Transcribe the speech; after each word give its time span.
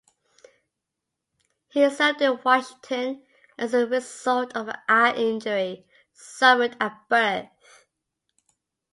He 1.67 1.87
served 1.91 2.23
in 2.23 2.39
Washington 2.43 3.23
as 3.55 3.75
a 3.75 3.85
result 3.85 4.51
of 4.57 4.67
an 4.69 4.79
eye 4.89 5.13
injury 5.13 5.85
suffered 6.11 6.75
at 6.79 7.07
birth. 7.07 7.85